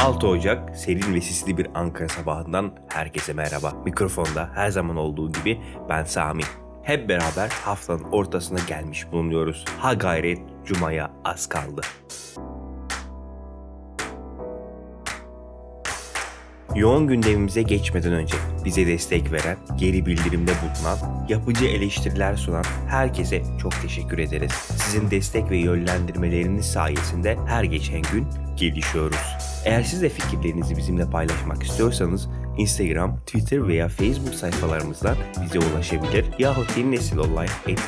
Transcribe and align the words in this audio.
6 0.00 0.26
Ocak 0.28 0.76
serin 0.76 1.14
ve 1.14 1.20
sisli 1.20 1.58
bir 1.58 1.66
Ankara 1.74 2.08
sabahından 2.08 2.72
herkese 2.88 3.32
merhaba. 3.32 3.72
Mikrofonda 3.84 4.50
her 4.54 4.70
zaman 4.70 4.96
olduğu 4.96 5.32
gibi 5.32 5.60
ben 5.88 6.04
Sami. 6.04 6.42
Hep 6.82 7.08
beraber 7.08 7.48
haftanın 7.48 8.02
ortasına 8.02 8.58
gelmiş 8.68 9.12
bulunuyoruz. 9.12 9.64
Ha 9.78 9.94
gayret 9.94 10.38
Cuma'ya 10.64 11.10
az 11.24 11.48
kaldı. 11.48 11.80
Yoğun 16.74 17.06
gündemimize 17.06 17.62
geçmeden 17.62 18.12
önce 18.12 18.36
bize 18.64 18.86
destek 18.86 19.32
veren, 19.32 19.56
geri 19.76 20.06
bildirimde 20.06 20.52
bulunan, 20.62 21.26
yapıcı 21.28 21.64
eleştiriler 21.64 22.36
sunan 22.36 22.64
herkese 22.88 23.42
çok 23.62 23.72
teşekkür 23.82 24.18
ederiz. 24.18 24.52
Sizin 24.52 25.10
destek 25.10 25.50
ve 25.50 25.56
yönlendirmeleriniz 25.56 26.66
sayesinde 26.66 27.36
her 27.46 27.64
geçen 27.64 28.02
gün 28.12 28.26
gelişiyoruz. 28.56 29.49
Eğer 29.64 29.82
siz 29.82 30.02
de 30.02 30.08
fikirlerinizi 30.08 30.76
bizimle 30.76 31.10
paylaşmak 31.10 31.62
istiyorsanız 31.62 32.28
Instagram, 32.58 33.18
Twitter 33.18 33.68
veya 33.68 33.88
Facebook 33.88 34.34
sayfalarımızdan 34.34 35.16
bize 35.44 35.58
ulaşabilir 35.58 36.24
yahut 36.38 36.76
yeni 36.76 36.90
nesil 36.90 37.16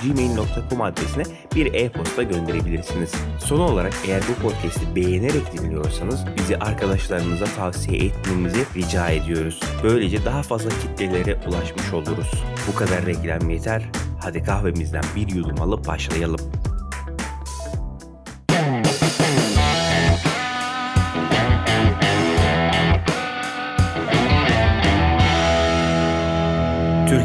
gmail.com 0.02 0.80
adresine 0.80 1.22
bir 1.54 1.74
e-posta 1.74 2.22
gönderebilirsiniz. 2.22 3.12
Son 3.38 3.60
olarak 3.60 3.92
eğer 4.06 4.22
bu 4.28 4.48
podcast'i 4.48 4.96
beğenerek 4.96 5.52
dinliyorsanız 5.52 6.24
bizi 6.38 6.56
arkadaşlarınıza 6.56 7.44
tavsiye 7.44 8.04
etmenizi 8.04 8.64
rica 8.76 9.08
ediyoruz. 9.08 9.60
Böylece 9.82 10.24
daha 10.24 10.42
fazla 10.42 10.70
kitlelere 10.70 11.38
ulaşmış 11.48 11.92
oluruz. 11.92 12.44
Bu 12.68 12.74
kadar 12.74 13.06
reklam 13.06 13.50
yeter. 13.50 13.88
Hadi 14.20 14.42
kahvemizden 14.42 15.04
bir 15.16 15.28
yudum 15.34 15.60
alıp 15.60 15.86
başlayalım. 15.86 16.40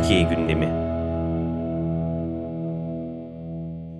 Türkiye 0.07 0.23
gündemi. 0.23 0.67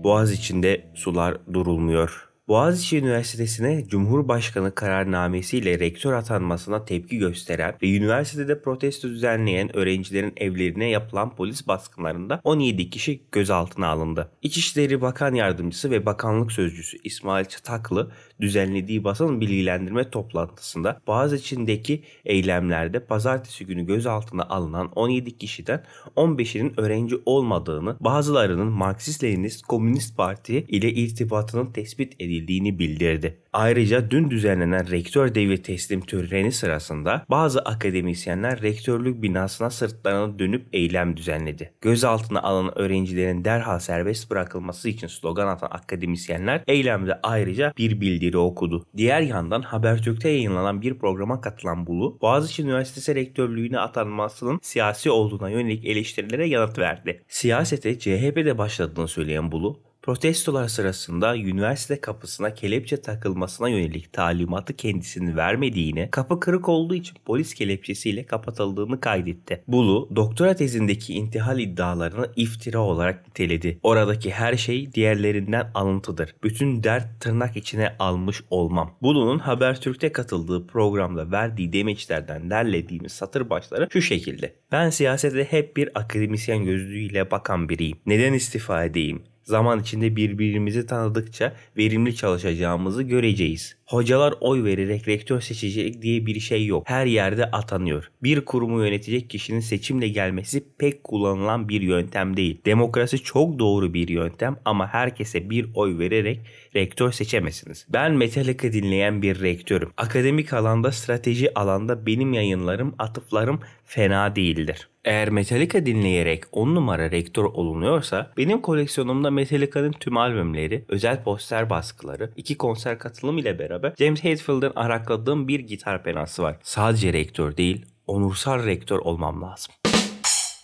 Boğaz 0.04 0.32
içinde 0.32 0.86
sular 0.96 1.38
durulmuyor. 1.54 2.27
Boğaziçi 2.48 2.98
Üniversitesi'ne 2.98 3.88
Cumhurbaşkanı 3.88 4.76
kararnamesiyle 4.76 5.80
rektör 5.80 6.14
atanmasına 6.14 6.86
tepki 6.86 7.18
gösteren 7.18 7.76
ve 7.84 7.96
üniversitede 7.96 8.62
protesto 8.62 9.10
düzenleyen 9.10 9.76
öğrencilerin 9.76 10.34
evlerine 10.38 10.90
yapılan 10.90 11.36
polis 11.36 11.68
baskınlarında 11.68 12.42
17 12.44 12.90
kişi 12.90 13.22
gözaltına 13.32 13.88
alındı. 13.88 14.32
İçişleri 14.42 15.02
Bakan 15.02 15.34
Yardımcısı 15.34 15.92
ve 15.92 16.06
Bakanlık 16.06 16.52
Sözcüsü 16.52 16.98
İsmail 17.04 17.46
Çataklı 17.46 18.12
düzenlediği 18.42 19.04
basın 19.04 19.42
bilgilendirme 19.42 20.10
toplantısında 20.10 21.02
Boğaziçi'ndeki 21.08 22.04
eylemlerde 22.26 23.00
pazartesi 23.00 23.66
günü 23.66 23.86
gözaltına 23.86 24.44
alınan 24.44 24.92
17 24.96 25.38
kişiden 25.38 25.84
15'inin 26.16 26.74
öğrenci 26.78 27.16
olmadığını, 27.26 27.98
bazılarının 28.00 28.72
Marksist-Leninist 28.72 29.62
Komünist 29.62 30.18
Parti 30.18 30.58
ile 30.58 30.94
irtibatının 30.94 31.72
tespit 31.72 32.14
edildiğini 32.14 32.37
edildiğini 32.38 32.80
bildirdi. 32.80 33.38
Ayrıca 33.54 34.12
dün 34.12 34.30
düzenlenen 34.30 34.92
rektör 34.92 35.36
devri 35.36 35.62
teslim 35.62 36.02
töreni 36.02 36.52
sırasında 36.52 37.26
bazı 37.30 37.60
akademisyenler 37.60 38.62
rektörlük 38.62 39.22
binasına 39.22 39.70
sırtlarını 39.70 40.40
dönüp 40.40 40.68
eylem 40.74 41.18
düzenledi. 41.18 41.74
Gözaltına 41.82 42.42
alınan 42.42 42.78
öğrencilerin 42.78 43.46
derhal 43.46 43.80
serbest 43.80 44.32
bırakılması 44.32 44.90
için 44.90 45.08
slogan 45.08 45.48
atan 45.48 45.70
akademisyenler 45.72 46.64
eylemde 46.68 47.20
ayrıca 47.24 47.74
bir 47.78 48.02
bildiri 48.02 48.38
okudu. 48.38 48.86
Diğer 48.98 49.22
yandan 49.22 49.62
Habertürk'te 49.62 50.30
yayınlanan 50.30 50.82
bir 50.82 50.94
programa 50.94 51.42
katılan 51.42 51.88
Bulu, 51.88 52.18
Boğaziçi 52.22 52.64
Üniversitesi 52.64 53.16
rektörlüğüne 53.16 53.80
atanmasının 53.80 54.60
siyasi 54.62 55.12
olduğuna 55.12 55.50
yönelik 55.50 55.86
eleştirilere 55.86 56.48
yanıt 56.48 56.80
verdi. 56.80 57.22
Siyasete 57.28 58.00
CHP'de 58.00 58.58
başladığını 58.58 59.08
söyleyen 59.08 59.52
Bulu, 59.52 59.87
Protestolar 60.08 60.68
sırasında 60.68 61.38
üniversite 61.38 62.02
kapısına 62.02 62.54
kelepçe 62.54 63.02
takılmasına 63.02 63.70
yönelik 63.70 64.14
talimatı 64.14 64.74
kendisinin 64.74 65.38
vermediğini, 65.38 66.10
kapı 66.12 66.40
kırık 66.40 66.70
olduğu 66.70 66.96
için 66.96 67.18
polis 67.26 67.54
kelepçesiyle 67.54 68.26
kapatıldığını 68.26 69.00
kaydetti. 69.02 69.64
Bulu, 69.68 70.10
doktora 70.16 70.56
tezindeki 70.56 71.14
intihal 71.14 71.60
iddialarını 71.60 72.30
iftira 72.36 72.80
olarak 72.80 73.28
niteledi. 73.28 73.80
Oradaki 73.84 74.32
her 74.32 74.58
şey 74.58 74.94
diğerlerinden 74.94 75.72
alıntıdır. 75.74 76.36
Bütün 76.44 76.84
dert 76.84 77.22
tırnak 77.22 77.58
içine 77.58 77.96
almış 78.00 78.44
olmam. 78.50 78.98
Bulu'nun 79.02 79.40
Habertürk'te 79.40 80.12
katıldığı 80.12 80.68
programda 80.68 81.32
verdiği 81.32 81.74
demeçlerden 81.74 82.50
derlediğimiz 82.50 83.12
satır 83.12 83.50
başları 83.50 83.88
şu 83.92 84.02
şekilde. 84.02 84.56
Ben 84.72 84.90
siyasete 84.90 85.44
hep 85.44 85.78
bir 85.78 85.90
akademisyen 86.00 86.66
gözlüğüyle 86.66 87.32
bakan 87.32 87.70
biriyim. 87.70 87.98
Neden 88.06 88.34
istifa 88.34 88.84
edeyim? 88.84 89.24
Zaman 89.48 89.80
içinde 89.80 90.16
birbirimizi 90.16 90.86
tanıdıkça 90.86 91.54
verimli 91.78 92.16
çalışacağımızı 92.16 93.04
göreceğiz. 93.04 93.78
Hocalar 93.86 94.34
oy 94.42 94.64
vererek 94.64 95.08
rektör 95.08 95.42
seçecek 95.42 96.02
diye 96.02 96.26
bir 96.26 96.40
şey 96.40 96.66
yok. 96.66 96.90
Her 96.90 97.06
yerde 97.06 97.46
atanıyor. 97.46 98.12
Bir 98.24 98.46
kurumu 98.46 98.86
yönetecek 98.86 99.30
kişinin 99.30 99.60
seçimle 99.60 100.08
gelmesi 100.08 100.64
pek 100.78 101.04
kullanılan 101.04 101.70
bir 101.70 101.82
yöntem 101.82 102.38
değil. 102.38 102.62
Demokrasi 102.66 103.20
çok 103.20 103.60
doğru 103.60 103.94
bir 103.94 104.08
yöntem 104.08 104.58
ama 104.66 104.88
herkese 104.88 105.50
bir 105.50 105.68
oy 105.76 106.00
vererek 106.00 106.40
rektör 106.76 107.12
seçemezsiniz. 107.12 107.88
Ben 107.90 108.12
Metallica 108.14 108.74
dinleyen 108.74 109.22
bir 109.22 109.42
rektörüm. 109.42 109.90
Akademik 109.98 110.54
alanda, 110.54 110.92
strateji 110.92 111.60
alanda 111.60 112.06
benim 112.06 112.34
yayınlarım, 112.34 112.96
atıflarım 113.00 113.60
fena 113.86 114.36
değildir. 114.36 114.90
Eğer 115.08 115.30
Metallica 115.30 115.86
dinleyerek 115.86 116.44
10 116.52 116.76
numara 116.76 117.12
rektör 117.12 117.44
olunuyorsa 117.44 118.32
benim 118.38 118.62
koleksiyonumda 118.62 119.32
Metallica'nın 119.32 119.92
tüm 119.92 120.18
albümleri, 120.18 120.86
özel 120.88 121.24
poster 121.24 121.70
baskıları, 121.70 122.32
iki 122.36 122.58
konser 122.58 123.00
katılım 123.00 123.38
ile 123.38 123.60
beraber 123.60 123.94
James 123.98 124.24
Hetfield'ın 124.24 124.74
arakladığım 124.76 125.48
bir 125.48 125.60
gitar 125.60 126.04
penası 126.04 126.44
var. 126.44 126.58
Sadece 126.64 127.14
rektör 127.14 127.58
değil, 127.58 127.86
onursal 128.08 128.66
rektör 128.66 129.00
olmam 129.00 129.42
lazım. 129.42 129.74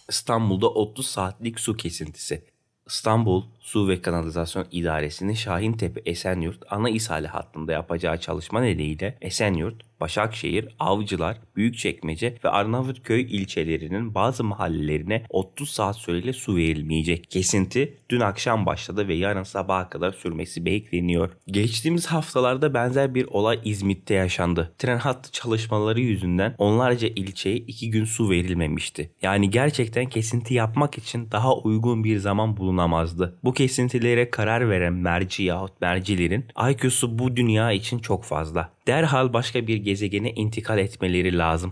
İstanbul'da 0.09 0.69
30 0.69 1.07
saatlik 1.07 1.59
su 1.59 1.77
kesintisi. 1.77 2.52
İstanbul 2.87 3.43
Su 3.59 3.87
ve 3.87 4.01
Kanalizasyon 4.01 4.65
İdaresi'nin 4.71 5.33
Şahintepe 5.33 6.01
Esenyurt 6.05 6.63
ana 6.69 6.89
ishali 6.89 7.27
hattında 7.27 7.71
yapacağı 7.71 8.19
çalışma 8.19 8.61
nedeniyle 8.61 9.17
Esenyurt, 9.21 9.75
Başakşehir, 10.01 10.67
Avcılar, 10.79 11.37
Büyükçekmece 11.55 12.37
ve 12.43 12.49
Arnavutköy 12.49 13.21
ilçelerinin 13.21 14.15
bazı 14.15 14.43
mahallelerine 14.43 15.25
30 15.29 15.69
saat 15.69 15.95
süreyle 15.95 16.33
su 16.33 16.55
verilmeyecek. 16.55 17.31
Kesinti 17.31 17.97
dün 18.09 18.19
akşam 18.19 18.65
başladı 18.65 19.07
ve 19.07 19.13
yarın 19.13 19.43
sabaha 19.43 19.89
kadar 19.89 20.11
sürmesi 20.11 20.65
bekleniyor. 20.65 21.29
Geçtiğimiz 21.47 22.05
haftalarda 22.05 22.73
benzer 22.73 23.15
bir 23.15 23.25
olay 23.25 23.59
İzmit'te 23.65 24.13
yaşandı. 24.13 24.73
Tren 24.77 24.97
hattı 24.97 25.31
çalışmaları 25.31 25.99
yüzünden 25.99 26.55
onlarca 26.57 27.07
ilçeye 27.07 27.55
2 27.55 27.91
gün 27.91 28.05
su 28.05 28.29
verilmemişti. 28.29 29.11
Yani 29.21 29.49
gerçekten 29.49 30.05
kesinti 30.05 30.53
yapmak 30.53 30.97
için 30.97 31.31
daha 31.31 31.57
uygun 31.57 32.03
bir 32.03 32.17
zaman 32.17 32.57
bulunamazdı. 32.73 33.35
Bu 33.43 33.53
kesintilere 33.53 34.29
karar 34.29 34.69
veren 34.69 34.93
merci 34.93 35.43
yahut 35.43 35.81
mercilerin 35.81 36.45
IQ'su 36.71 37.19
bu 37.19 37.35
dünya 37.35 37.71
için 37.71 37.99
çok 37.99 38.23
fazla. 38.23 38.69
Derhal 38.87 39.33
başka 39.33 39.67
bir 39.67 39.77
gezegene 39.77 40.31
intikal 40.31 40.77
etmeleri 40.77 41.37
lazım. 41.37 41.71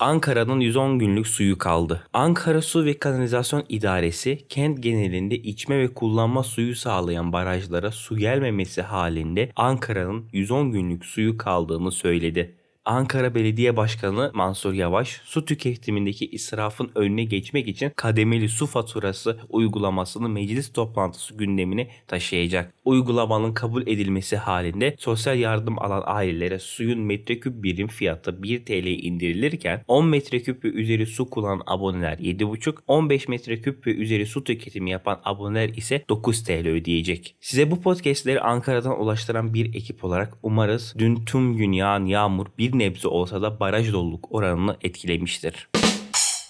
Ankara'nın 0.00 0.60
110 0.60 0.98
günlük 0.98 1.26
suyu 1.26 1.58
kaldı. 1.58 2.02
Ankara 2.12 2.62
Su 2.62 2.84
ve 2.84 2.98
Kanalizasyon 2.98 3.64
İdaresi 3.68 4.38
kent 4.48 4.82
genelinde 4.82 5.36
içme 5.36 5.78
ve 5.78 5.94
kullanma 5.94 6.42
suyu 6.42 6.74
sağlayan 6.74 7.32
barajlara 7.32 7.90
su 7.90 8.16
gelmemesi 8.16 8.82
halinde 8.82 9.50
Ankara'nın 9.56 10.28
110 10.32 10.72
günlük 10.72 11.04
suyu 11.04 11.38
kaldığını 11.38 11.92
söyledi. 11.92 12.54
Ankara 12.86 13.34
Belediye 13.34 13.76
Başkanı 13.76 14.30
Mansur 14.34 14.72
Yavaş 14.72 15.20
su 15.24 15.44
tüketimindeki 15.44 16.26
israfın 16.26 16.90
önüne 16.94 17.24
geçmek 17.24 17.68
için 17.68 17.92
kademeli 17.96 18.48
su 18.48 18.66
faturası 18.66 19.38
uygulamasını 19.48 20.28
meclis 20.28 20.72
toplantısı 20.72 21.34
gündemine 21.34 21.88
taşıyacak. 22.06 22.74
Uygulamanın 22.84 23.52
kabul 23.52 23.82
edilmesi 23.82 24.36
halinde 24.36 24.96
sosyal 24.98 25.38
yardım 25.38 25.78
alan 25.78 26.02
ailelere 26.06 26.58
suyun 26.58 27.00
metreküp 27.00 27.62
birim 27.62 27.88
fiyatı 27.88 28.42
1 28.42 28.64
TL 28.64 28.86
indirilirken 28.86 29.84
10 29.88 30.06
metreküp 30.06 30.64
ve 30.64 30.68
üzeri 30.68 31.06
su 31.06 31.30
kullanan 31.30 31.62
aboneler 31.66 32.18
7,5, 32.18 32.76
15 32.86 33.28
metreküp 33.28 33.86
ve 33.86 33.94
üzeri 33.94 34.26
su 34.26 34.44
tüketimi 34.44 34.90
yapan 34.90 35.20
aboneler 35.24 35.68
ise 35.68 36.04
9 36.08 36.44
TL 36.44 36.68
ödeyecek. 36.68 37.36
Size 37.40 37.70
bu 37.70 37.80
podcastleri 37.82 38.40
Ankara'dan 38.40 39.00
ulaştıran 39.00 39.54
bir 39.54 39.74
ekip 39.74 40.04
olarak 40.04 40.34
umarız 40.42 40.94
dün 40.98 41.24
tüm 41.24 41.56
gün 41.56 41.72
yağan 41.72 42.04
yağmur 42.04 42.46
bir 42.58 42.75
nebze 42.78 43.08
olsa 43.08 43.42
da 43.42 43.60
baraj 43.60 43.92
doluluk 43.92 44.34
oranını 44.34 44.76
etkilemiştir. 44.82 45.68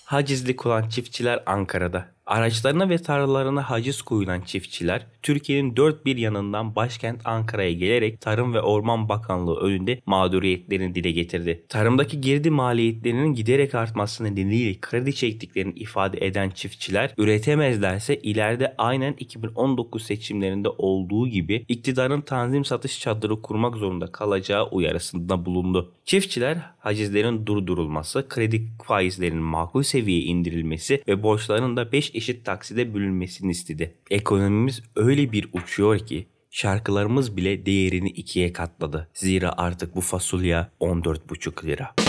Hacizlik 0.04 0.66
olan 0.66 0.88
çiftçiler 0.88 1.42
Ankara'da. 1.46 2.15
Araçlarına 2.26 2.88
ve 2.88 2.98
tarlalarına 2.98 3.70
haciz 3.70 4.02
koyulan 4.02 4.40
çiftçiler 4.40 5.06
Türkiye'nin 5.22 5.76
dört 5.76 6.06
bir 6.06 6.16
yanından 6.16 6.76
başkent 6.76 7.20
Ankara'ya 7.24 7.72
gelerek 7.72 8.20
Tarım 8.20 8.54
ve 8.54 8.60
Orman 8.60 9.08
Bakanlığı 9.08 9.60
önünde 9.60 10.00
mağduriyetlerini 10.06 10.94
dile 10.94 11.10
getirdi. 11.10 11.64
Tarımdaki 11.68 12.20
girdi 12.20 12.50
maliyetlerinin 12.50 13.34
giderek 13.34 13.74
artması 13.74 14.24
nedeniyle 14.24 14.80
kredi 14.80 15.14
çektiklerini 15.14 15.72
ifade 15.72 16.26
eden 16.26 16.50
çiftçiler 16.50 17.14
üretemezlerse 17.18 18.16
ileride 18.16 18.74
aynen 18.78 19.14
2019 19.18 20.02
seçimlerinde 20.02 20.68
olduğu 20.68 21.28
gibi 21.28 21.64
iktidarın 21.68 22.20
tanzim 22.20 22.64
satış 22.64 23.00
çadırı 23.00 23.42
kurmak 23.42 23.76
zorunda 23.76 24.06
kalacağı 24.06 24.68
uyarısında 24.68 25.46
bulundu. 25.46 25.92
Çiftçiler 26.04 26.58
hacizlerin 26.78 27.46
durdurulması, 27.46 28.28
kredi 28.28 28.68
faizlerinin 28.84 29.42
makul 29.42 29.82
seviyeye 29.82 30.22
indirilmesi 30.22 31.02
ve 31.08 31.22
borçların 31.22 31.76
da 31.76 31.92
5 31.92 32.15
eşit 32.16 32.44
takside 32.44 32.94
bölünmesini 32.94 33.50
istedi. 33.50 33.94
Ekonomimiz 34.10 34.82
öyle 34.96 35.32
bir 35.32 35.48
uçuyor 35.52 35.98
ki 35.98 36.26
şarkılarımız 36.50 37.36
bile 37.36 37.66
değerini 37.66 38.08
ikiye 38.08 38.52
katladı. 38.52 39.08
Zira 39.14 39.54
artık 39.56 39.96
bu 39.96 40.00
fasulye 40.00 40.66
14,5 40.80 41.66
lira. 41.66 42.05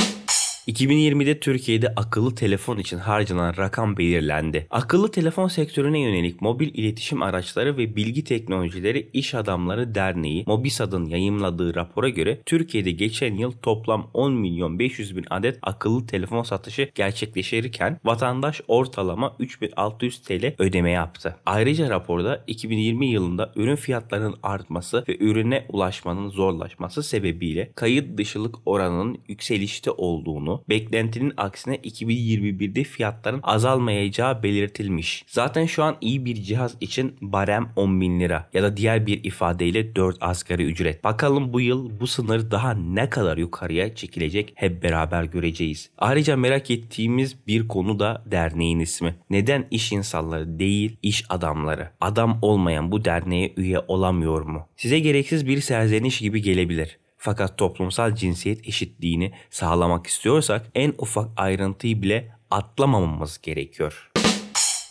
2020'de 0.67 1.39
Türkiye'de 1.39 1.93
akıllı 1.95 2.35
telefon 2.35 2.77
için 2.77 2.97
harcanan 2.97 3.57
rakam 3.57 3.97
belirlendi. 3.97 4.67
Akıllı 4.69 5.11
telefon 5.11 5.47
sektörüne 5.47 5.99
yönelik 5.99 6.41
mobil 6.41 6.69
iletişim 6.73 7.21
araçları 7.21 7.77
ve 7.77 7.95
bilgi 7.95 8.23
teknolojileri 8.23 9.09
İş 9.13 9.35
Adamları 9.35 9.95
Derneği 9.95 10.43
Mobisad'ın 10.47 11.05
yayımladığı 11.05 11.75
rapora 11.75 12.09
göre 12.09 12.41
Türkiye'de 12.45 12.91
geçen 12.91 13.33
yıl 13.33 13.51
toplam 13.51 14.09
10 14.13 14.33
milyon 14.33 14.79
500 14.79 15.17
bin 15.17 15.25
adet 15.29 15.59
akıllı 15.61 16.07
telefon 16.07 16.43
satışı 16.43 16.89
gerçekleşirken 16.95 17.99
vatandaş 18.05 18.61
ortalama 18.67 19.35
3600 19.39 20.21
TL 20.21 20.53
ödeme 20.59 20.91
yaptı. 20.91 21.35
Ayrıca 21.45 21.89
raporda 21.89 22.43
2020 22.47 23.07
yılında 23.07 23.51
ürün 23.55 23.75
fiyatlarının 23.75 24.35
artması 24.43 25.03
ve 25.07 25.17
ürüne 25.19 25.65
ulaşmanın 25.69 26.29
zorlaşması 26.29 27.03
sebebiyle 27.03 27.71
kayıt 27.75 28.17
dışılık 28.17 28.55
oranının 28.65 29.17
yükselişte 29.27 29.91
olduğunu, 29.91 30.56
beklentinin 30.69 31.33
aksine 31.37 31.75
2021'de 31.75 32.83
fiyatların 32.83 33.39
azalmayacağı 33.43 34.43
belirtilmiş. 34.43 35.23
Zaten 35.27 35.65
şu 35.65 35.83
an 35.83 35.97
iyi 36.01 36.25
bir 36.25 36.35
cihaz 36.35 36.75
için 36.81 37.15
barem 37.21 37.69
10 37.75 38.01
bin 38.01 38.19
lira 38.19 38.49
ya 38.53 38.63
da 38.63 38.77
diğer 38.77 39.05
bir 39.05 39.23
ifadeyle 39.23 39.95
4 39.95 40.17
asgari 40.21 40.63
ücret. 40.63 41.03
Bakalım 41.03 41.53
bu 41.53 41.61
yıl 41.61 41.99
bu 41.99 42.07
sınır 42.07 42.51
daha 42.51 42.73
ne 42.73 43.09
kadar 43.09 43.37
yukarıya 43.37 43.95
çekilecek 43.95 44.53
hep 44.55 44.83
beraber 44.83 45.23
göreceğiz. 45.23 45.89
Ayrıca 45.97 46.37
merak 46.37 46.71
ettiğimiz 46.71 47.47
bir 47.47 47.67
konu 47.67 47.99
da 47.99 48.23
derneğin 48.25 48.79
ismi. 48.79 49.15
Neden 49.29 49.67
iş 49.71 49.91
insanları 49.91 50.59
değil 50.59 50.97
iş 51.03 51.25
adamları? 51.29 51.89
Adam 52.01 52.39
olmayan 52.41 52.91
bu 52.91 53.05
derneğe 53.05 53.53
üye 53.57 53.79
olamıyor 53.87 54.41
mu? 54.41 54.67
Size 54.77 54.99
gereksiz 54.99 55.47
bir 55.47 55.61
serzeniş 55.61 56.19
gibi 56.19 56.41
gelebilir. 56.41 56.97
Fakat 57.17 57.57
toplumsal 57.57 58.15
cinsiyet 58.15 58.67
eşitliğini 58.67 59.33
sağlamak 59.49 60.07
istiyorsak 60.07 60.65
en 60.75 60.93
ufak 60.97 61.29
ayrıntıyı 61.37 62.01
bile 62.01 62.31
atlamamamız 62.51 63.41
gerekiyor. 63.41 64.11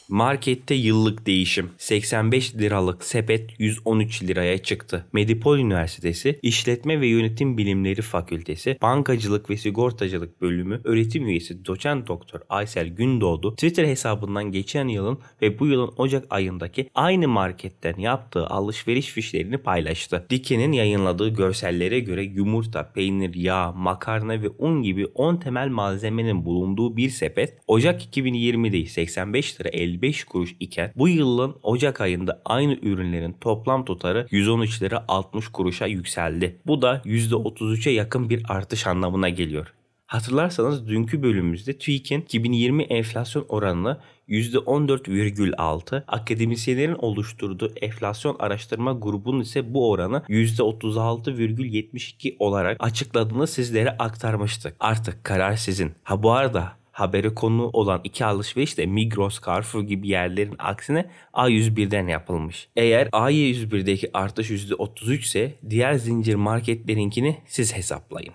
Markette 0.08 0.75
yıllık 0.75 1.26
değişim 1.26 1.70
85 1.79 2.55
liralık 2.55 3.05
sepet 3.05 3.61
113 3.61 4.23
liraya 4.23 4.58
çıktı. 4.58 5.06
Medipol 5.12 5.58
Üniversitesi 5.58 6.38
İşletme 6.43 7.00
ve 7.00 7.06
Yönetim 7.06 7.58
Bilimleri 7.58 8.03
Fakültesi 8.03 8.79
Bankacılık 8.82 9.50
ve 9.50 9.56
Sigortacılık 9.56 10.41
Bölümü 10.41 10.81
öğretim 10.85 11.26
üyesi 11.29 11.64
doçent 11.64 12.08
doktor 12.08 12.41
Aysel 12.49 12.88
Gündoğdu 12.88 13.55
Twitter 13.55 13.85
hesabından 13.85 14.53
geçen 14.53 14.88
yılın 14.88 15.19
ve 15.43 15.58
bu 15.58 15.67
yılın 15.67 15.94
Ocak 15.97 16.25
ayındaki 16.31 16.91
aynı 16.94 17.29
marketten 17.29 17.97
yaptığı 17.99 18.47
alışveriş 18.47 19.06
fişlerini 19.06 19.58
paylaştı. 19.58 20.26
Dike'nin 20.31 20.73
yayınladığı 20.73 21.29
görsellere 21.29 22.00
göre 22.00 22.25
yumurta, 22.25 22.93
peynir, 22.93 23.35
yağ, 23.35 23.73
makarna 23.73 24.43
ve 24.43 24.49
un 24.58 24.82
gibi 24.82 25.06
10 25.06 25.37
temel 25.37 25.69
malzemenin 25.69 26.44
bulunduğu 26.44 26.97
bir 26.97 27.11
sepet 27.11 27.58
Ocak 27.67 28.17
2020'de 28.17 28.87
85 28.87 29.61
lira 29.61 29.69
50 29.69 29.95
55 29.96 30.25
kuruş 30.25 30.56
iken 30.60 30.93
bu 30.96 31.08
yılın 31.08 31.56
Ocak 31.62 32.00
ayında 32.00 32.43
aynı 32.44 32.78
ürünlerin 32.82 33.37
toplam 33.40 33.84
tutarı 33.84 34.26
113 34.31 34.82
lira 34.82 35.04
60 35.08 35.48
kuruşa 35.48 35.87
yükseldi. 35.87 36.56
Bu 36.66 36.82
da 36.82 37.02
%33'e 37.04 37.93
yakın 37.93 38.31
bir 38.31 38.43
artış 38.48 38.87
anlamına 38.87 39.28
geliyor. 39.28 39.72
Hatırlarsanız 40.06 40.88
dünkü 40.88 41.22
bölümümüzde 41.22 41.78
TÜİK'in 41.78 42.20
2020 42.20 42.82
enflasyon 42.82 43.46
oranını 43.48 44.00
%14,6, 44.28 46.02
akademisyenlerin 46.08 46.94
oluşturduğu 46.94 47.72
enflasyon 47.81 48.37
araştırma 48.38 48.93
grubunun 48.93 49.40
ise 49.40 49.75
bu 49.75 49.90
oranı 49.90 50.22
%36,72 50.28 52.37
olarak 52.38 52.76
açıkladığını 52.81 53.46
sizlere 53.46 53.90
aktarmıştık. 53.90 54.76
Artık 54.81 55.25
karar 55.25 55.56
sizin. 55.56 55.93
Ha 56.02 56.22
bu 56.22 56.32
arada 56.32 56.72
haberi 56.96 57.34
konu 57.34 57.70
olan 57.72 58.00
iki 58.04 58.25
alışveriş 58.25 58.78
de 58.78 58.87
Migros, 58.87 59.40
Carrefour 59.46 59.82
gibi 59.82 60.08
yerlerin 60.08 60.56
aksine 60.58 61.10
A101'den 61.34 62.06
yapılmış. 62.06 62.69
Eğer 62.76 63.06
A101'deki 63.06 64.10
artış 64.14 64.50
%33 64.50 65.19
ise 65.19 65.54
diğer 65.70 65.94
zincir 65.94 66.34
marketlerinkini 66.34 67.37
siz 67.46 67.76
hesaplayın. 67.76 68.34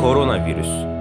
Koronavirüs 0.00 0.95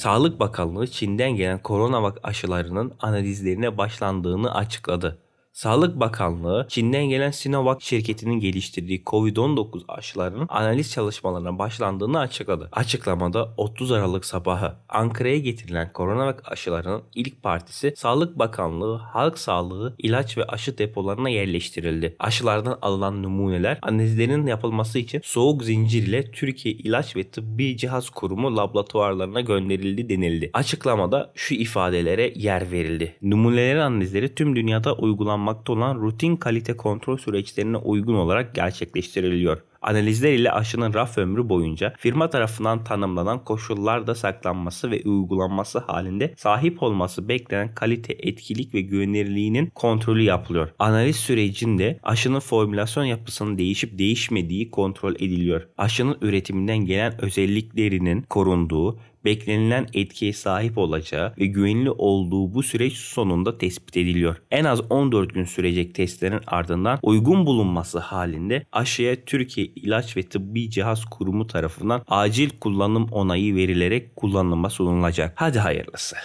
Sağlık 0.00 0.40
Bakanlığı 0.40 0.86
Çin'den 0.86 1.30
gelen 1.30 1.62
koronavak 1.62 2.18
aşılarının 2.22 2.92
analizlerine 3.00 3.78
başlandığını 3.78 4.54
açıkladı. 4.54 5.18
Sağlık 5.60 6.00
Bakanlığı 6.00 6.66
Çin'den 6.68 7.04
gelen 7.04 7.30
Sinovac 7.30 7.76
şirketinin 7.80 8.40
geliştirdiği 8.40 9.02
Covid-19 9.04 9.82
aşılarının 9.88 10.46
analiz 10.48 10.92
çalışmalarına 10.92 11.58
başlandığını 11.58 12.18
açıkladı. 12.18 12.68
Açıklamada 12.72 13.54
30 13.56 13.92
Aralık 13.92 14.24
sabahı 14.24 14.72
Ankara'ya 14.88 15.38
getirilen 15.38 15.90
Coronavac 15.94 16.38
aşılarının 16.44 17.02
ilk 17.14 17.42
partisi 17.42 17.92
Sağlık 17.96 18.38
Bakanlığı 18.38 18.96
Halk 18.96 19.38
Sağlığı 19.38 19.94
ilaç 19.98 20.38
ve 20.38 20.44
aşı 20.44 20.78
depolarına 20.78 21.28
yerleştirildi. 21.28 22.16
Aşılardan 22.18 22.78
alınan 22.82 23.22
numuneler 23.22 23.78
analizlerin 23.82 24.46
yapılması 24.46 24.98
için 24.98 25.20
soğuk 25.24 25.64
zincir 25.64 26.06
ile 26.06 26.30
Türkiye 26.30 26.74
İlaç 26.74 27.16
ve 27.16 27.30
Tıbbi 27.30 27.76
Cihaz 27.76 28.10
Kurumu 28.10 28.56
laboratuvarlarına 28.56 29.40
gönderildi 29.40 30.08
denildi. 30.08 30.50
Açıklamada 30.52 31.32
şu 31.34 31.54
ifadelere 31.54 32.32
yer 32.36 32.70
verildi. 32.70 33.16
Numunelerin 33.22 33.80
analizleri 33.80 34.34
tüm 34.34 34.56
dünyada 34.56 34.94
uygulanmaktadır 34.94 35.49
uygulanmakta 35.50 35.72
olan 35.72 36.00
rutin 36.00 36.36
kalite 36.36 36.76
kontrol 36.76 37.18
süreçlerine 37.18 37.76
uygun 37.76 38.14
olarak 38.14 38.54
gerçekleştiriliyor. 38.54 39.62
Analizler 39.82 40.32
ile 40.32 40.50
aşının 40.52 40.94
raf 40.94 41.18
ömrü 41.18 41.48
boyunca 41.48 41.94
firma 41.98 42.30
tarafından 42.30 42.84
tanımlanan 42.84 43.44
koşullarda 43.44 44.14
saklanması 44.14 44.90
ve 44.90 45.02
uygulanması 45.04 45.78
halinde 45.78 46.34
sahip 46.36 46.82
olması 46.82 47.28
beklenen 47.28 47.74
kalite, 47.74 48.12
etkilik 48.12 48.74
ve 48.74 48.80
güvenilirliğinin 48.80 49.66
kontrolü 49.74 50.22
yapılıyor. 50.22 50.68
Analiz 50.78 51.16
sürecinde 51.16 51.98
aşının 52.02 52.40
formülasyon 52.40 53.04
yapısının 53.04 53.58
değişip 53.58 53.98
değişmediği 53.98 54.70
kontrol 54.70 55.14
ediliyor. 55.14 55.68
Aşının 55.78 56.18
üretiminden 56.20 56.78
gelen 56.78 57.24
özelliklerinin 57.24 58.22
korunduğu, 58.22 58.98
beklenilen 59.24 59.86
etkiye 59.94 60.32
sahip 60.32 60.78
olacağı 60.78 61.34
ve 61.38 61.46
güvenli 61.46 61.90
olduğu 61.90 62.54
bu 62.54 62.62
süreç 62.62 62.92
sonunda 62.92 63.58
tespit 63.58 63.96
ediliyor. 63.96 64.36
En 64.50 64.64
az 64.64 64.80
14 64.90 65.34
gün 65.34 65.44
sürecek 65.44 65.94
testlerin 65.94 66.40
ardından 66.46 66.98
uygun 67.02 67.46
bulunması 67.46 67.98
halinde 67.98 68.66
aşıya 68.72 69.24
Türkiye 69.24 69.66
İlaç 69.66 70.16
ve 70.16 70.22
Tıbbi 70.22 70.70
Cihaz 70.70 71.04
Kurumu 71.04 71.46
tarafından 71.46 72.02
acil 72.08 72.50
kullanım 72.60 73.08
onayı 73.12 73.54
verilerek 73.54 74.16
kullanıma 74.16 74.70
sunulacak. 74.70 75.32
Hadi 75.36 75.58
hayırlısı. 75.58 76.16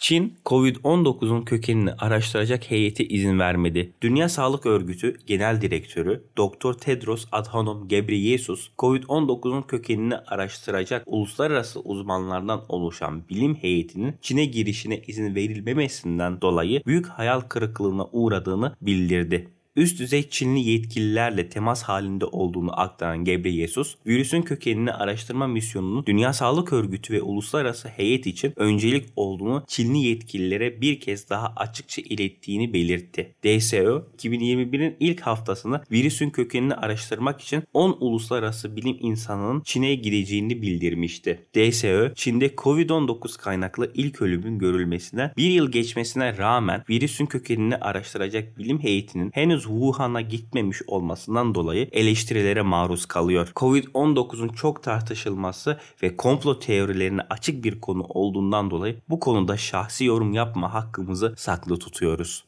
Çin, 0.00 0.34
Covid-19'un 0.46 1.42
kökenini 1.42 1.92
araştıracak 1.92 2.70
heyeti 2.70 3.08
izin 3.08 3.38
vermedi. 3.38 3.92
Dünya 4.02 4.28
Sağlık 4.28 4.66
Örgütü 4.66 5.16
Genel 5.26 5.60
Direktörü 5.60 6.24
Dr. 6.38 6.72
Tedros 6.72 7.26
Adhanom 7.32 7.88
Ghebreyesus, 7.88 8.70
Covid-19'un 8.78 9.62
kökenini 9.62 10.16
araştıracak 10.16 11.02
uluslararası 11.06 11.80
uzmanlardan 11.80 12.64
oluşan 12.68 13.28
bilim 13.28 13.54
heyetinin 13.54 14.14
Çin'e 14.20 14.44
girişine 14.44 14.98
izin 15.06 15.34
verilmemesinden 15.34 16.40
dolayı 16.40 16.82
büyük 16.86 17.06
hayal 17.06 17.40
kırıklığına 17.40 18.06
uğradığını 18.12 18.76
bildirdi. 18.80 19.48
Üst 19.76 20.00
düzey 20.00 20.28
Çinli 20.28 20.60
yetkililerle 20.60 21.48
temas 21.48 21.82
halinde 21.82 22.24
olduğunu 22.24 22.80
aktaran 22.80 23.24
Gebreyesus, 23.24 23.96
virüsün 24.06 24.42
kökenini 24.42 24.92
araştırma 24.92 25.46
misyonunun 25.46 26.06
Dünya 26.06 26.32
Sağlık 26.32 26.72
Örgütü 26.72 27.14
ve 27.14 27.22
uluslararası 27.22 27.88
heyet 27.88 28.26
için 28.26 28.52
öncelik 28.56 29.08
olduğunu 29.16 29.64
Çinli 29.66 29.98
yetkililere 29.98 30.80
bir 30.80 31.00
kez 31.00 31.30
daha 31.30 31.52
açıkça 31.56 32.02
ilettiğini 32.02 32.74
belirtti. 32.74 33.34
DSO, 33.44 34.06
2021'in 34.18 34.96
ilk 35.00 35.20
haftasında 35.20 35.84
virüsün 35.92 36.30
kökenini 36.30 36.74
araştırmak 36.74 37.40
için 37.40 37.62
10 37.74 37.96
uluslararası 38.00 38.76
bilim 38.76 38.96
insanının 39.00 39.60
Çin'e 39.60 39.94
gideceğini 39.94 40.62
bildirmişti. 40.62 41.46
DSO, 41.56 42.14
Çin'de 42.14 42.46
Covid-19 42.46 43.38
kaynaklı 43.38 43.90
ilk 43.94 44.22
ölümün 44.22 44.58
görülmesine 44.58 45.32
bir 45.36 45.50
yıl 45.50 45.72
geçmesine 45.72 46.38
rağmen 46.38 46.84
virüsün 46.88 47.26
kökenini 47.26 47.76
araştıracak 47.76 48.58
bilim 48.58 48.82
heyetinin 48.82 49.30
henüz 49.34 49.60
Wuhan'a 49.70 50.20
gitmemiş 50.20 50.82
olmasından 50.86 51.54
dolayı 51.54 51.88
eleştirilere 51.92 52.62
maruz 52.62 53.06
kalıyor. 53.06 53.52
Covid-19'un 53.56 54.48
çok 54.48 54.82
tartışılması 54.82 55.78
ve 56.02 56.16
komplo 56.16 56.58
teorilerine 56.58 57.20
açık 57.30 57.64
bir 57.64 57.80
konu 57.80 58.04
olduğundan 58.08 58.70
dolayı 58.70 58.96
bu 59.08 59.20
konuda 59.20 59.56
şahsi 59.56 60.04
yorum 60.04 60.32
yapma 60.32 60.74
hakkımızı 60.74 61.34
saklı 61.36 61.78
tutuyoruz. 61.78 62.44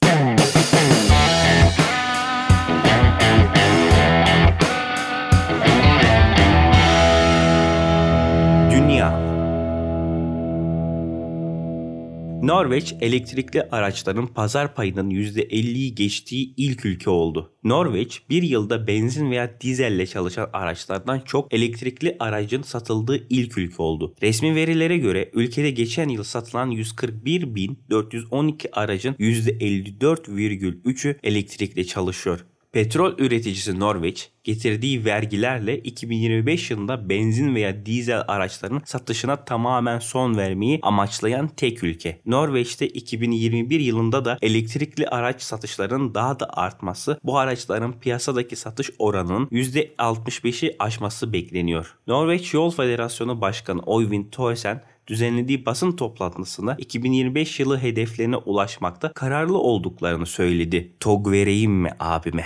Norveç 12.43 12.95
elektrikli 13.01 13.63
araçların 13.63 14.27
pazar 14.27 14.75
payının 14.75 15.11
%50'yi 15.11 15.95
geçtiği 15.95 16.55
ilk 16.57 16.87
ülke 16.87 17.11
oldu. 17.11 17.53
Norveç 17.65 18.23
bir 18.31 18.43
yılda 18.43 18.87
benzin 18.87 19.31
veya 19.31 19.61
dizelle 19.61 20.07
çalışan 20.07 20.51
araçlardan 20.53 21.21
çok 21.21 21.55
elektrikli 21.55 22.17
aracın 22.21 22.63
satıldığı 22.63 23.27
ilk 23.31 23.59
ülke 23.59 23.83
oldu. 23.83 24.15
Resmi 24.23 24.55
verilere 24.55 24.99
göre 24.99 25.31
ülkede 25.33 25.71
geçen 25.71 26.09
yıl 26.09 26.23
satılan 26.23 26.71
141.412 26.71 28.71
aracın 28.73 29.15
%54,3'ü 29.15 31.17
elektrikle 31.23 31.85
çalışıyor. 31.85 32.45
Petrol 32.73 33.19
üreticisi 33.19 33.81
Norveç 33.81 34.31
getirdiği 34.45 35.05
vergilerle 35.05 35.79
2025 35.79 36.71
yılında 36.71 37.09
benzin 37.09 37.55
veya 37.55 37.87
dizel 37.87 38.23
araçların 38.29 38.83
satışına 38.85 39.45
tamamen 39.45 39.99
son 39.99 40.37
vermeyi 40.37 40.79
amaçlayan 40.83 41.49
tek 41.49 41.85
ülke. 41.85 42.21
Norveç'te 42.27 42.89
2021 42.89 43.81
yılında 43.81 44.25
da 44.25 44.39
elektrikli 44.43 45.09
araç 45.09 45.43
satışlarının 45.43 46.15
daha 46.15 46.41
da 46.41 46.51
artması 46.51 47.19
bu 47.25 47.39
araçların 47.39 48.01
piyasadaki 48.01 48.57
satış 48.57 48.91
oranının 48.99 49.47
%65'i 49.47 50.77
aşması 50.79 51.33
bekleniyor. 51.33 51.95
Norveç 52.07 52.55
Yol 52.55 52.71
Federasyonu 52.71 53.41
Başkanı 53.41 53.81
Oyvind 53.81 54.33
Thorsen 54.33 54.83
düzenlediği 55.07 55.67
basın 55.67 55.93
toplantısında 55.93 56.77
2025 56.79 57.61
yılı 57.61 57.79
hedeflerine 57.79 58.37
ulaşmakta 58.37 59.13
kararlı 59.13 59.59
olduklarını 59.59 60.27
söyledi. 60.27 60.93
Tog 61.01 61.31
vereyim 61.31 61.73
mi 61.73 61.91
abime? 62.01 62.45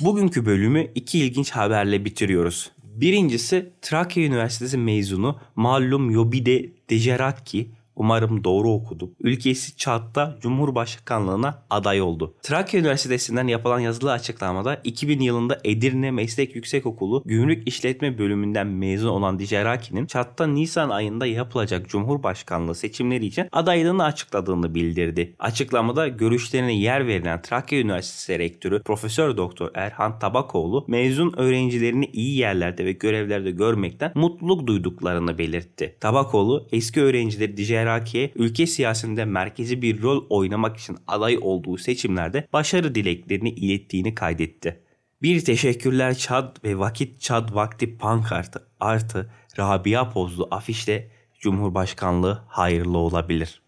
Bugünkü 0.00 0.46
bölümü 0.46 0.90
iki 0.94 1.18
ilginç 1.18 1.50
haberle 1.50 2.04
bitiriyoruz. 2.04 2.70
Birincisi 2.82 3.72
Trakya 3.82 4.24
Üniversitesi 4.24 4.78
mezunu 4.78 5.38
Malum 5.56 6.10
Yobide 6.10 6.72
Dejeraki 6.90 7.70
Umarım 8.00 8.44
doğru 8.44 8.70
okudum. 8.70 9.10
Ülkesi 9.20 9.76
Çat'ta 9.76 10.36
Cumhurbaşkanlığına 10.40 11.62
aday 11.70 12.00
oldu. 12.00 12.34
Trakya 12.42 12.80
Üniversitesi'nden 12.80 13.46
yapılan 13.46 13.80
yazılı 13.80 14.12
açıklamada 14.12 14.80
2000 14.84 15.20
yılında 15.20 15.58
Edirne 15.64 16.10
Meslek 16.10 16.56
Yüksekokulu 16.56 17.22
Gümrük 17.26 17.68
İşletme 17.68 18.18
Bölümünden 18.18 18.66
mezun 18.66 19.08
olan 19.08 19.38
Dijeraki'nin 19.38 20.06
Çat'ta 20.06 20.46
Nisan 20.46 20.90
ayında 20.90 21.26
yapılacak 21.26 21.88
Cumhurbaşkanlığı 21.88 22.74
seçimleri 22.74 23.26
için 23.26 23.48
adaylığını 23.52 24.04
açıkladığını 24.04 24.74
bildirdi. 24.74 25.34
Açıklamada 25.38 26.08
görüşlerine 26.08 26.74
yer 26.74 27.06
verilen 27.06 27.42
Trakya 27.42 27.78
Üniversitesi 27.78 28.38
Rektörü 28.38 28.82
Profesör 28.82 29.36
Doktor 29.36 29.70
Erhan 29.74 30.18
Tabakoğlu 30.18 30.84
mezun 30.88 31.34
öğrencilerini 31.36 32.06
iyi 32.12 32.38
yerlerde 32.38 32.84
ve 32.84 32.92
görevlerde 32.92 33.50
görmekten 33.50 34.12
mutluluk 34.14 34.66
duyduklarını 34.66 35.38
belirtti. 35.38 35.96
Tabakoğlu 36.00 36.68
eski 36.72 37.02
öğrencileri 37.02 37.56
Dijeraki'nin 37.56 37.89
Iraki'ye 37.90 38.32
ülke 38.34 38.66
siyasetinde 38.66 39.24
merkezi 39.24 39.82
bir 39.82 40.02
rol 40.02 40.26
oynamak 40.28 40.76
için 40.76 40.96
aday 41.06 41.38
olduğu 41.40 41.78
seçimlerde 41.78 42.48
başarı 42.52 42.94
dileklerini 42.94 43.50
ilettiğini 43.50 44.14
kaydetti. 44.14 44.80
Bir 45.22 45.44
teşekkürler 45.44 46.14
Çad 46.18 46.64
ve 46.64 46.78
vakit 46.78 47.20
Çad 47.20 47.54
vakti 47.54 47.98
pankartı 47.98 48.68
artı 48.80 49.30
Rabia 49.58 50.08
pozlu 50.08 50.48
afişle 50.50 51.10
Cumhurbaşkanlığı 51.40 52.44
hayırlı 52.48 52.98
olabilir. 52.98 53.62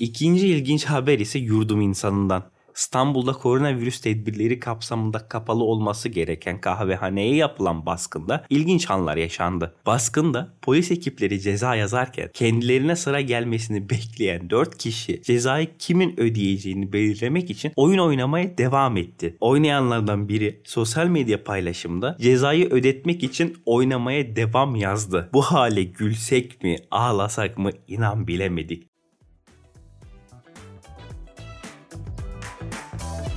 İkinci 0.00 0.48
ilginç 0.48 0.84
haber 0.84 1.18
ise 1.18 1.38
yurdum 1.38 1.80
insanından. 1.80 2.50
İstanbul'da 2.78 3.32
koronavirüs 3.32 4.00
tedbirleri 4.00 4.60
kapsamında 4.60 5.28
kapalı 5.28 5.64
olması 5.64 6.08
gereken 6.08 6.60
kahvehaneye 6.60 7.34
yapılan 7.34 7.86
baskında 7.86 8.44
ilginç 8.50 8.90
anlar 8.90 9.16
yaşandı. 9.16 9.74
Baskında 9.86 10.54
polis 10.62 10.90
ekipleri 10.90 11.40
ceza 11.40 11.74
yazarken 11.74 12.30
kendilerine 12.34 12.96
sıra 12.96 13.20
gelmesini 13.20 13.90
bekleyen 13.90 14.50
4 14.50 14.78
kişi 14.78 15.22
cezayı 15.22 15.68
kimin 15.78 16.20
ödeyeceğini 16.20 16.92
belirlemek 16.92 17.50
için 17.50 17.72
oyun 17.76 17.98
oynamaya 17.98 18.58
devam 18.58 18.96
etti. 18.96 19.36
Oynayanlardan 19.40 20.28
biri 20.28 20.60
sosyal 20.64 21.06
medya 21.06 21.44
paylaşımında 21.44 22.16
cezayı 22.20 22.70
ödetmek 22.70 23.22
için 23.22 23.56
oynamaya 23.66 24.36
devam 24.36 24.76
yazdı. 24.76 25.30
Bu 25.32 25.42
hale 25.42 25.82
gülsek 25.82 26.62
mi 26.62 26.76
ağlasak 26.90 27.58
mı 27.58 27.70
inan 27.88 28.28
bilemedik. 28.28 28.97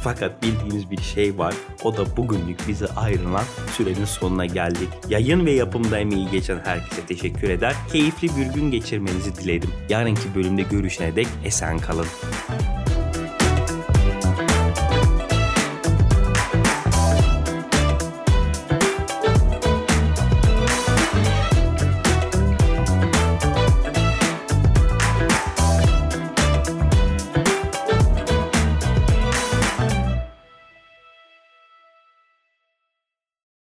Fakat 0.03 0.43
bildiğimiz 0.43 0.91
bir 0.91 1.01
şey 1.01 1.37
var. 1.37 1.53
O 1.83 1.97
da 1.97 2.17
bugünlük 2.17 2.67
bize 2.67 2.87
ayrılan 2.87 3.43
sürenin 3.77 4.05
sonuna 4.05 4.45
geldik. 4.45 4.89
Yayın 5.09 5.45
ve 5.45 5.51
yapımda 5.51 5.99
emeği 5.99 6.31
geçen 6.31 6.59
herkese 6.59 7.05
teşekkür 7.05 7.49
eder. 7.49 7.75
Keyifli 7.91 8.27
bir 8.37 8.53
gün 8.53 8.71
geçirmenizi 8.71 9.35
dilerim. 9.35 9.69
Yarınki 9.89 10.35
bölümde 10.35 10.61
görüşene 10.61 11.15
dek 11.15 11.27
esen 11.45 11.79
kalın. 11.79 12.07